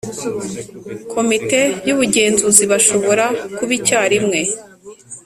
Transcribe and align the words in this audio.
Komite 1.13 1.59
y 1.87 1.91
ubugenzuzi 1.93 2.63
bashobora 2.71 3.25
kuba 3.55 3.71
icyarimwe 3.79 4.39